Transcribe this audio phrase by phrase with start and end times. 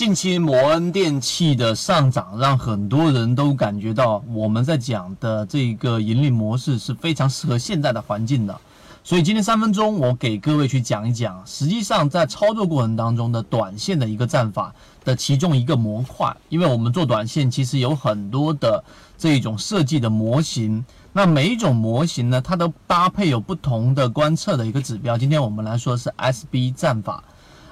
[0.00, 8.58] 近期摩恩电器的上涨，让很多人都感觉到我们在讲的这个盈利模式是非常适合现在的环境的。
[9.04, 16.34] 所以今天三分钟，我给各位去讲一讲，实际上在操作过程当中的短线的一个战法的其中一个模块。
[16.48, 18.82] 因为我们做短线，其实有很多的
[19.18, 25.18] 这种设计的模型，那每一种模型呢，它都搭配有不同的观测的一个指标。
[25.18, 27.22] 今天我们来说是 SB 战法。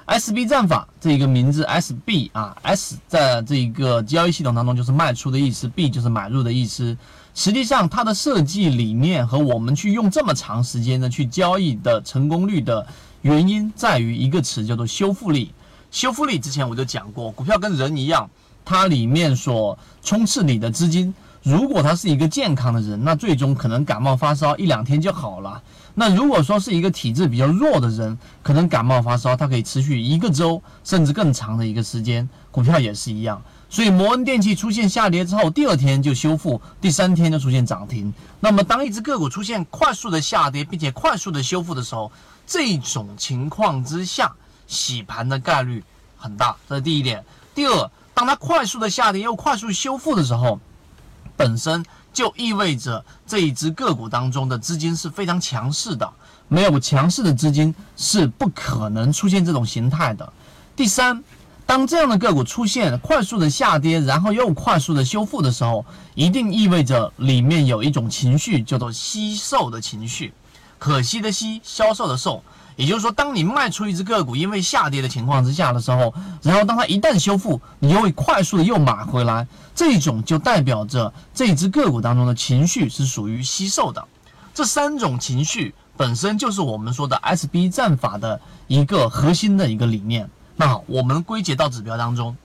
[0.09, 6.97] SB 战法这一个名字，SB 啊，S 在这一个交易系统当中就是卖出的意思，B 就是买入的意思。
[7.35, 12.87] 实际上，它的设计理念和我们去用这么长时间的去交易的成功率的
[13.21, 15.53] 原因，在于一个词叫做修复力。
[15.91, 18.27] 修复力之前我就讲过，股票跟人一样，
[18.65, 25.61] 它里面所充斥你的资金，如果他是一个健康的人，那最终可能感冒发烧一两天就好了。
[25.95, 32.27] 那如果说是一个体质比较弱的人，可能感冒发烧，它可以持续一个周甚至更长的一个时间。
[32.51, 38.13] 股票也是一样，所以摩恩电器出现下跌之后，第二天就修复，第三天就出现涨停。
[38.39, 42.11] 那么当一只个股出现快速的下跌，并且快速的修复的时候，
[42.45, 44.33] 这种情况之下，
[44.67, 45.83] 洗盘的概率
[46.17, 47.23] 很大，这是第一点。
[47.53, 50.59] 第二，当它快速的下跌又快速修复的时候，
[51.39, 51.83] 本身。
[52.11, 56.11] 就意味着这一只个股当中的资金是非常强势的，
[56.47, 60.33] 没有强势的资金是不可能出现这种形态的。
[60.75, 61.23] 第三，
[61.67, 70.33] 当这样的个股出现快速的下跌，然后又快速的修复的时候，一定意味着里面有一种情绪叫做惜售的情绪，
[70.79, 72.43] 可惜的惜，销售的售。
[72.79, 79.45] 也就是说，当你卖出一只个股，因为下跌的情况之下的时候，然后当它一旦修复，你又会快速的又买回来，
[79.75, 84.07] 这种就代表着这只个股当中的情绪是属于吸售的。
[84.53, 90.29] 这三种情绪本身就是我们说的 SB 战法的一个核心的一个理念。
[90.55, 92.37] 那好，我们归结到指标当中。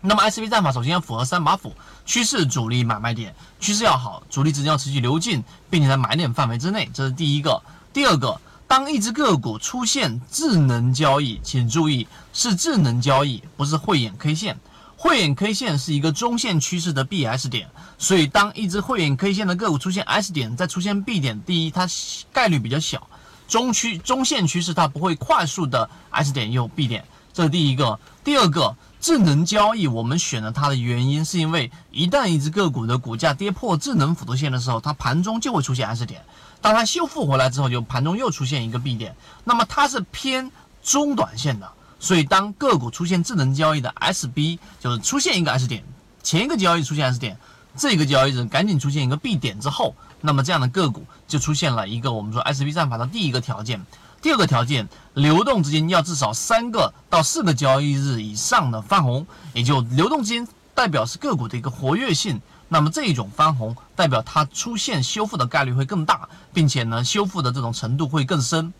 [0.00, 1.74] 那么 SB 战法首先要符合三把斧：
[2.06, 3.34] 趋势、主力、买卖点。
[3.58, 7.60] 趋势要好，主力资金要持续流进，并且在买点范围之内，这是第一个。
[7.92, 8.40] 第二个。
[8.72, 14.58] 当一只个股出现智能交易，请注意是智能交易，不是慧眼 K 线。
[14.96, 17.68] 慧眼 K 线是一个中线趋势的 B S 点，
[17.98, 21.86] 所以当一只慧眼 K 线的个股出现 S 点，再出现 B 点，第一它
[22.32, 23.06] 概率比较小，
[23.46, 28.00] 中区中线趋势它不会快速的 S 点又 B 点，这是第一个。
[28.24, 36.22] 第二个，智能交易我们选了它的原因是因为一旦一只个股的股价跌破智能辅助线的时候，它盘中就会出现 S 点。
[36.60, 40.52] 当它修复回来之后，就盘中又出现一个 B 点，那么它是偏
[40.84, 41.68] 中短线的，
[41.98, 45.82] 所以当个股出现智能交易的 SB，就是出现一个 S 点，
[46.22, 47.36] 前一个交易出现 S 点，
[47.76, 53.84] 这个交易日赶紧出现一个 B 点之后，那么这样的个股就出现了一个我们说 SB 战法的第一个条件，
[54.22, 60.46] 第二个条件，流动资金要至少三个到四个交易日以上的翻红，也就流动资金
[60.76, 62.40] 代表是个股的一个活跃性。
[62.68, 68.72] 那么这一种翻红代表它出现修复的概率会更大，并且呢修复的这种程度会更深。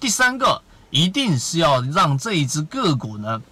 [0.00, 3.42] 第三个一定是要让这一只个股呢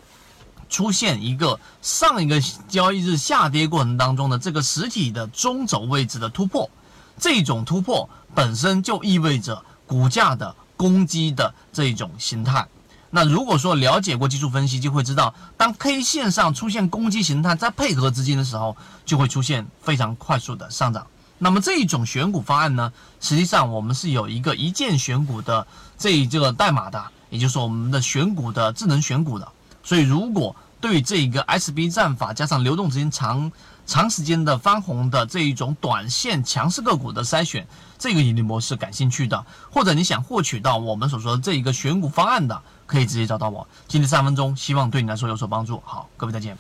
[0.71, 6.71] 出现一个上一个交易日下跌过程当中的这个实体的中轴位置的突破，
[7.19, 12.67] 这种突破本身就意味着股价的攻击的这一种形态。
[13.11, 21.07] 那如果说了解过技术分析，就会知道，当 K 线上出现攻击形态，再配合资金的时候，就会出现非常快速的上涨。
[21.39, 29.47] 那么这一种选股方案呢，实际上我们是有一个一键选股的这这个代码的，也就是我们的选股的智能选股的。
[29.85, 33.51] 所以如果对这一个 SB 战法加上流动资金长
[33.87, 37.67] 长时间的翻红的这一种短线强势个股的筛选，
[37.99, 42.61] 这个盈利模式感兴趣的，或者你想获取到我们所说的这一个选股方案的。
[42.85, 43.67] 可以直接找到我。
[43.89, 45.83] 今天三分钟，希望对你来说有所帮助。
[45.87, 46.55] 好，各位再见。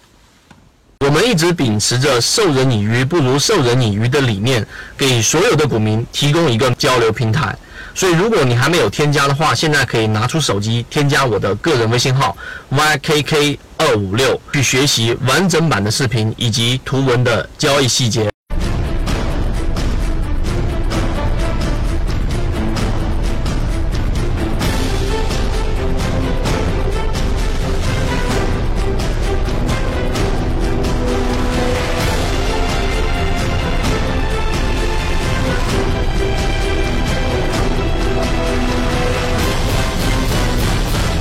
[1.04, 4.66] 我们一直秉持着授人以鱼不如授人以渔的理念，
[4.96, 7.54] 给所有的股民提供一个交流平台。
[7.94, 12.34] 所以，如果你还没有添加的话，现在可以拿出手机添加我的个人微信号
[12.70, 18.33] ykk 二五六，去学习完整版的视频以及图文的交易细节。